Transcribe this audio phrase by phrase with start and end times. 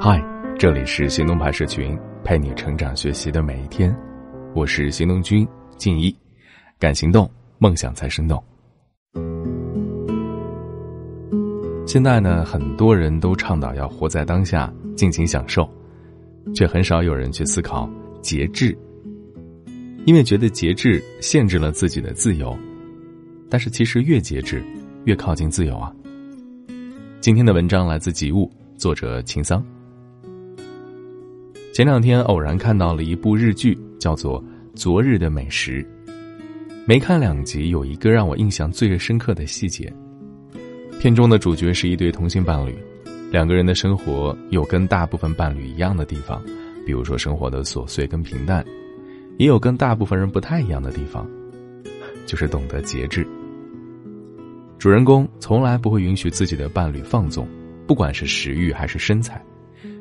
[0.00, 0.20] 嗨，
[0.58, 3.96] 这里是行动派社群，陪你成长学习的每一天。
[4.52, 6.12] 我是行动君静一，
[6.76, 8.42] 敢行动，梦想才生动。
[11.86, 15.70] 现在呢，很多人都倡导要活在当下，尽情享受，
[16.52, 17.88] 却很少有人去思考
[18.20, 18.76] 节制，
[20.04, 22.58] 因为觉得节制限制了自己的自由。
[23.48, 24.64] 但是其实越节制，
[25.04, 25.94] 越靠近自由啊。
[27.20, 29.64] 今天的文章来自《及物》，作者秦桑。
[31.76, 34.42] 前两天偶然看到了一部日剧，叫做
[34.74, 35.86] 《昨日的美食》。
[36.86, 39.92] 没看两集，有一个让我印象最深刻的细节。
[40.98, 42.74] 片中的主角是一对同性伴侣，
[43.30, 46.42] 两个人的生活有跟大部分伴侣一样的地方，
[46.86, 48.64] 比如说生活的琐碎跟平淡，
[49.36, 51.28] 也有跟大部分人不太一样的地方，
[52.24, 53.22] 就是懂得节制。
[54.78, 57.46] 主人公从来不会允许自己的伴侣放纵，
[57.86, 59.44] 不管是食欲还是身材。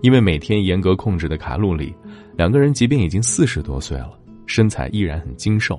[0.00, 1.94] 因为每天严格控制的卡路里，
[2.36, 5.78] 两个人即便已经四十多岁了，身材依然很精瘦。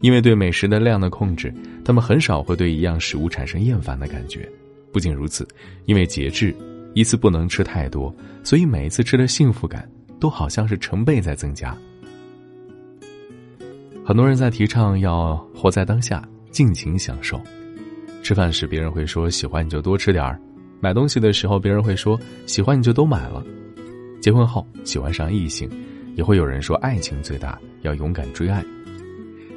[0.00, 4.46] 因为对美食的量的控制，他们很少会对一样食物产生厌烦的感觉。
[4.92, 5.48] 不仅如此，
[5.86, 6.54] 因为节制，
[6.94, 8.14] 一次不能吃太多，
[8.44, 11.76] 所以每一次吃的幸福感都好像是成倍在增加。
[14.04, 17.40] 很多人在提倡要活在当下，尽情享受。
[18.22, 20.38] 吃饭时，别人会说喜欢你就多吃点儿。
[20.80, 23.42] 买东西的时候，别人会说喜欢你就都买了；
[24.20, 25.68] 结婚后喜欢上异性，
[26.14, 28.64] 也会有人说爱情最大，要勇敢追爱。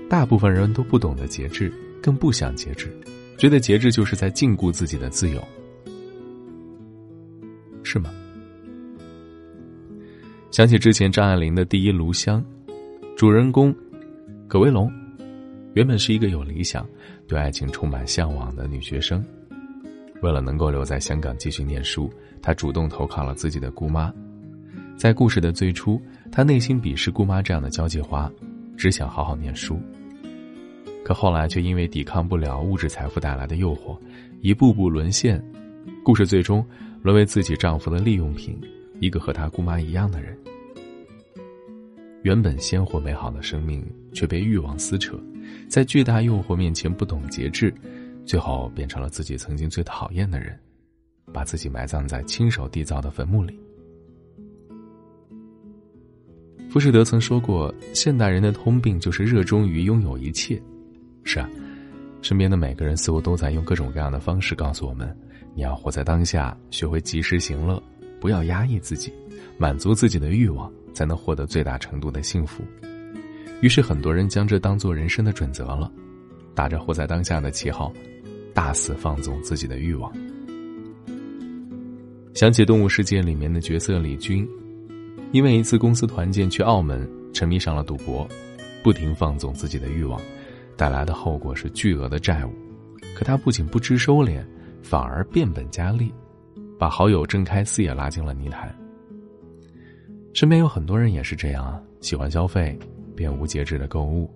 [0.10, 2.90] 大部分人都不懂得节制，更不想节制，
[3.38, 5.40] 觉得节制就是在禁锢自己的自由，
[7.84, 8.10] 是吗？
[10.50, 12.44] 想起之前张爱玲的第一炉香，
[13.16, 13.76] 主人公
[14.48, 14.92] 葛威龙，
[15.74, 16.88] 原本是一个有理想、
[17.28, 19.24] 对爱情充满向往的女学生。
[20.22, 24.14] 为了能够留在香港继续念书，他主动投靠了自己的姑妈。
[24.98, 28.30] 在故事的最初，他内心鄙视姑妈这样的交际花，
[28.76, 29.80] 只想好好念书。
[31.06, 33.98] 可后来却因为抵抗不了物质财富带来的诱惑，
[34.42, 35.44] 一步步沦陷。
[36.04, 36.66] 故事最终
[37.02, 38.60] 沦为自己丈夫的利用品，
[39.00, 40.38] 一个和他姑妈一样的人。
[42.24, 43.82] 原本鲜活美好的生命
[44.12, 45.18] 却被欲望撕扯，
[45.70, 47.74] 在巨大诱惑面前不懂节制。
[48.30, 50.56] 最后变成了自己曾经最讨厌的人，
[51.34, 53.60] 把自己埋葬在亲手缔造的坟墓里。
[56.70, 60.62] 浮士德曾说过：“现代人的通病就是热衷于拥有一切。”
[61.26, 61.50] 是啊，
[62.22, 65.18] 身边的每个人似乎都在用各种各样的方式告诉我们
[65.56, 67.82] ：“你要活在当下，学会及时行乐，
[68.22, 69.12] 不要压抑自己，
[69.58, 72.64] 满足自己的欲望，才能获得最大程度的幸福。”
[73.60, 75.92] 于是，很多人将这当做人生的准则了，
[76.54, 77.92] 打着活在当下的旗号。
[78.54, 80.12] 大肆放纵自己的欲望。
[82.34, 84.48] 想起《动物世界》里面的角色李军，
[85.32, 88.28] 因为一次公司团建去澳门，沉迷上了赌博，
[88.82, 90.22] 不停放纵自己的欲望，
[90.78, 92.52] 带来的后果是巨额的债务。
[93.16, 94.42] 可他不仅不知收敛，
[94.82, 96.14] 反而变本加厉，
[96.78, 98.74] 把好友郑开思也拉进了泥潭。
[100.34, 102.78] 身边有很多人也是这样啊，喜欢消费，
[103.16, 104.32] 便无节制的购物，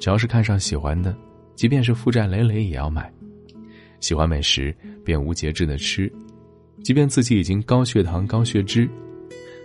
[0.00, 1.14] 只要是看上喜欢的，
[1.54, 3.12] 即便是负债累累也要买。
[4.04, 4.70] 喜欢美食，
[5.02, 6.12] 便无节制的吃，
[6.82, 8.86] 即便自己已经高血糖、高血脂，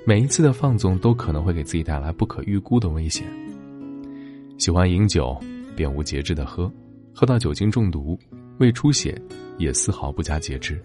[0.06, 3.28] 每一次的放纵都可能会给自己带来不可预估的危险。
[4.58, 5.38] 喜欢饮酒，
[5.76, 6.72] 便无节制的喝，
[7.14, 8.18] 喝到酒精中毒、
[8.60, 9.22] 胃出血，
[9.58, 10.82] 也丝毫不加节制。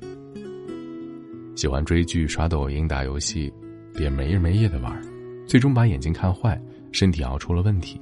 [1.54, 3.52] 喜欢追剧、刷抖音、打游戏，
[3.94, 5.00] 便没日没夜的玩，
[5.46, 6.60] 最终把眼睛看坏，
[6.90, 8.00] 身体熬出了问题。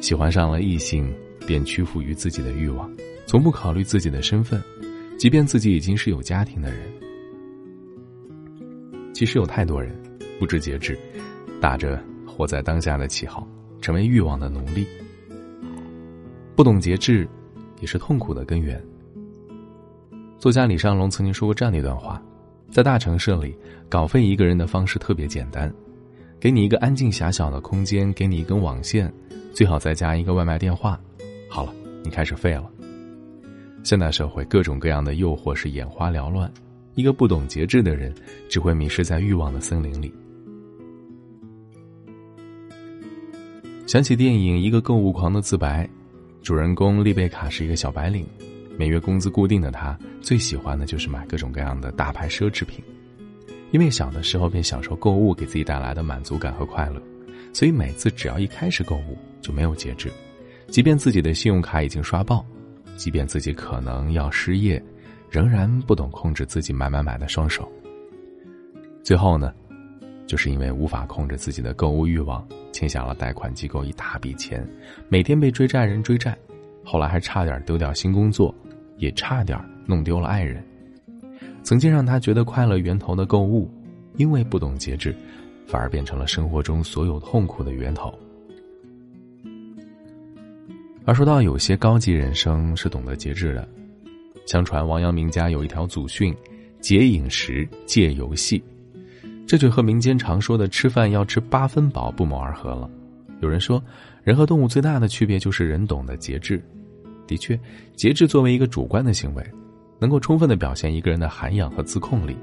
[0.00, 1.08] 喜欢上了异性，
[1.46, 2.90] 便屈服于自己的欲望。
[3.26, 4.62] 从不考虑自己的身份，
[5.18, 6.80] 即便自己已经是有家庭的人。
[9.14, 9.94] 其实有太多人
[10.38, 10.98] 不知节制，
[11.60, 13.46] 打着活在当下的旗号，
[13.80, 14.86] 成为欲望的奴隶。
[16.56, 17.28] 不懂节制，
[17.80, 18.82] 也是痛苦的根源。
[20.38, 22.20] 作家李尚龙曾经说过这样的一段话：
[22.70, 23.56] 在大城市里，
[23.88, 25.72] 搞废一个人的方式特别简单，
[26.40, 29.12] 给你一个安静狭小的空间，给你一根网线，
[29.52, 31.00] 最好再加一个外卖电话，
[31.48, 31.72] 好了，
[32.02, 32.68] 你开始废了。
[33.82, 36.50] 现代社会各种各样的诱惑是眼花缭乱，
[36.94, 38.14] 一个不懂节制的人
[38.48, 40.12] 只会迷失在欲望的森林里。
[43.86, 45.84] 想起电影《一个购物狂的自白》，
[46.42, 48.24] 主人公丽贝卡是一个小白领，
[48.78, 52.82] 每月工资固定的她最喜欢的就是买各种各样的大牌奢侈品，
[53.72, 57.02] 因为小的时候便享受购物给自己带来的满足感和快乐，
[57.52, 60.10] 所以每次只要一开始购物就没有节制，
[60.68, 62.46] 即便自己的信用卡已经刷爆。
[62.96, 64.82] 即便自己可能要失业，
[65.30, 67.70] 仍然不懂控制自己买买买的双手。
[69.02, 69.52] 最后呢，
[70.26, 74.66] 就是因为无法控制自己的购物欲望，欠下了贷款机构一大笔钱，
[75.08, 76.36] 每天被追债人追债，
[76.84, 78.54] 后来还差点丢掉新工作，
[78.98, 80.64] 也差点弄丢了爱人。
[81.62, 83.70] 曾经让他觉得快乐源头的购物，
[84.16, 85.14] 因为不懂节制，
[85.66, 88.12] 反而变成了生活中所有痛苦的源头。
[91.04, 93.68] 而说到有些高级人生是懂得节制的，
[94.46, 96.34] 相传王阳明家有一条祖训：
[96.80, 98.62] 节饮食，戒游戏。
[99.46, 102.88] 这就和民间常说的“吃饭要吃八分饱”不谋而合了。
[103.40, 103.82] 有人说，
[104.22, 106.62] 人和动物最大的区别就是人懂得节制。
[107.26, 107.58] 的确，
[107.96, 109.44] 节制作为一个主观的行为，
[109.98, 112.36] 能够充分的表现一个人的涵养和自控力。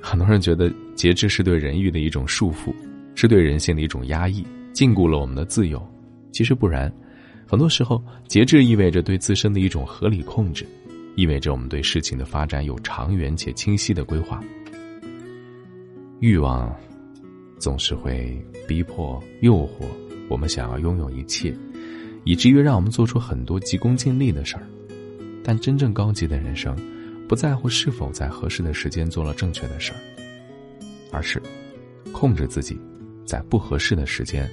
[0.00, 2.74] 很多人觉得节制是对人欲的一种束缚，
[3.14, 5.80] 是对人性的一种压抑，禁锢了我们的自由。
[6.32, 6.92] 其实不然，
[7.46, 10.66] 很多时候，节制意味着对自身的一种合理控制，
[11.14, 14.42] 意味着我们对事情的发展有长远且清晰的规划。
[16.18, 16.74] 欲望
[17.58, 19.86] 总是会逼迫、诱惑
[20.28, 21.54] 我们想要拥有一切，
[22.24, 24.66] 以至于让我们做出很多急功近利的事儿。
[25.44, 26.76] 但真正高级的人生，
[27.28, 29.98] 不在乎是否在合适的时间做了正确的事儿，
[31.12, 31.40] 而是
[32.10, 32.76] 控制自己
[33.24, 34.50] 在不合适的时间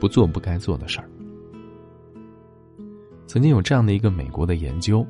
[0.00, 1.08] 不做不该做的事儿。
[3.32, 5.06] 曾经有这样的一个美国的研究，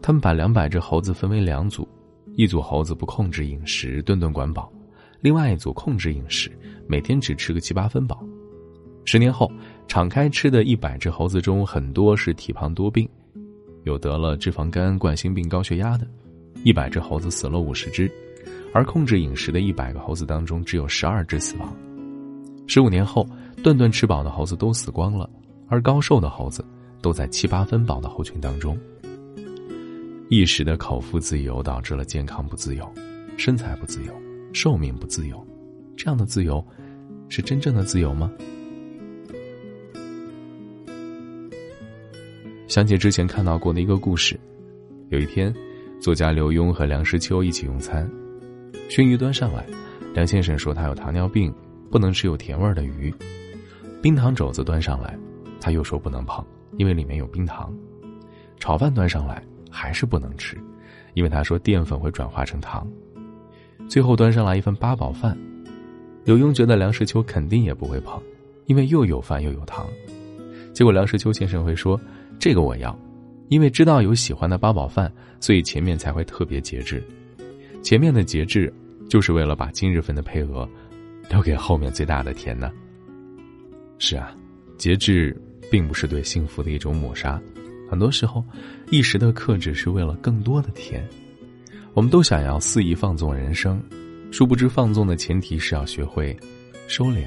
[0.00, 1.86] 他们把两百只猴子分为两组，
[2.34, 4.72] 一组猴子不控制饮食，顿顿管饱。
[5.20, 6.50] 另外一组控制饮食，
[6.86, 8.24] 每天只吃个七八分饱。
[9.04, 9.52] 十年后，
[9.86, 13.06] 敞开吃的一百只猴子中，很多是体胖多病，
[13.84, 16.08] 有得了脂肪肝、冠心病、高血压的。
[16.64, 18.10] 一百只猴子死了五十只，
[18.72, 21.70] 而控制饮食的一百个猴子当中，只有十二只死亡。
[22.66, 23.28] 十五年后，
[23.62, 25.28] 顿顿吃饱的猴子都死光了，
[25.68, 26.64] 而高瘦的猴子
[27.00, 28.78] 都在七八分饱的猴群当中。
[30.28, 32.86] 一时的口腹自由导致了健康不自由，
[33.36, 34.12] 身材不自由。
[34.54, 35.46] 寿命不自由，
[35.94, 36.64] 这样的自由，
[37.28, 38.32] 是真正的自由吗？
[42.66, 44.40] 想起之前看到过的一个故事，
[45.10, 45.54] 有一天，
[46.00, 48.10] 作家刘墉和梁实秋一起用餐，
[48.88, 49.66] 熏鱼端上来，
[50.14, 51.54] 梁先生说他有糖尿病，
[51.90, 53.12] 不能吃有甜味的鱼；
[54.02, 55.16] 冰糖肘子端上来，
[55.60, 56.44] 他又说不能碰，
[56.76, 57.72] 因为里面有冰糖；
[58.58, 60.56] 炒饭端上来，还是不能吃，
[61.14, 62.86] 因为他说淀粉会转化成糖。
[63.88, 65.36] 最后端上来一份八宝饭，
[66.24, 68.20] 刘墉觉得梁实秋肯定也不会碰，
[68.66, 69.86] 因为又有饭又有糖。
[70.74, 72.00] 结果梁实秋先生会说
[72.38, 72.96] ：“这个我要，
[73.48, 77.02] 因为知道有喜欢的八宝饭，所以前面才会特别节制。
[77.82, 78.72] 前面的节制，
[79.08, 80.68] 就是为了把今日份的配额
[81.30, 82.70] 留给后面最大的甜呢。”
[83.98, 84.32] 是啊，
[84.76, 85.36] 节制
[85.70, 87.40] 并不是对幸福的一种抹杀，
[87.88, 88.44] 很多时候，
[88.90, 91.06] 一时的克制是为了更多的甜。
[91.94, 93.82] 我们都想要肆意放纵人生，
[94.30, 96.36] 殊不知放纵的前提是要学会
[96.86, 97.26] 收敛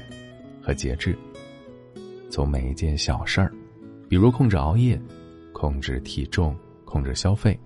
[0.62, 1.16] 和节制。
[2.30, 3.52] 从每一件小事儿，
[4.08, 4.98] 比如控制熬夜、
[5.52, 7.58] 控制体重、控制消费、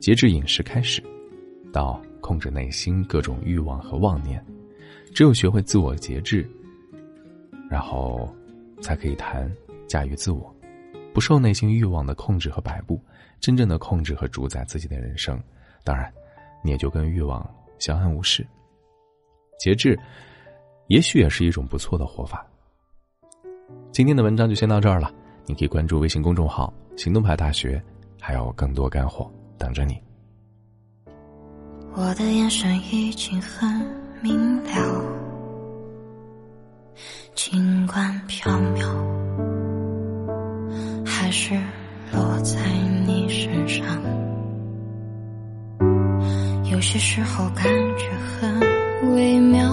[0.00, 1.02] 节制饮食开始，
[1.72, 4.42] 到控制内心各种欲望和妄念，
[5.12, 6.48] 只有学会自我节制，
[7.68, 8.34] 然后
[8.80, 9.50] 才可以谈
[9.94, 10.52] 驾驭自我，
[11.12, 13.00] 不受内心欲望的控制和摆布，
[13.38, 15.40] 真正的控制和主宰自己的人生。
[15.84, 16.12] 当然。
[16.66, 17.46] 你也就跟欲望
[17.78, 18.42] 相安无事，
[19.58, 20.00] 节制，
[20.86, 22.42] 也许也是一种不错的活法。
[23.92, 25.12] 今天的文章就先到这儿了，
[25.44, 27.78] 你可以关注微信公众号“行动派大学”，
[28.18, 30.02] 还有更多干货等着你。
[31.92, 33.68] 我的眼神已经很
[34.22, 35.04] 明了，
[37.34, 39.23] 尽管缥缈，
[41.24, 41.54] 还是
[42.12, 42.60] 落在
[43.06, 43.82] 你身上。
[46.70, 47.64] 有些时候感
[47.96, 48.60] 觉很
[49.14, 49.63] 微妙，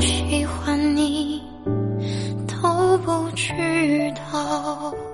[0.00, 1.42] 喜欢你
[2.46, 3.52] 都不知
[4.32, 5.07] 道。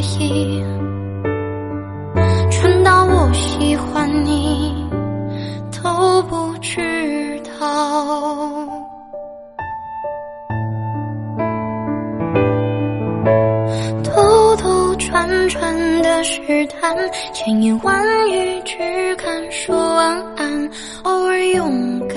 [0.00, 0.64] 以
[2.50, 4.88] 蠢到我喜欢你
[5.82, 8.66] 都不知道。
[14.02, 16.96] 兜兜转转的试探，
[17.32, 20.70] 千言万语只敢说晚安，
[21.04, 22.09] 偶尔用敢。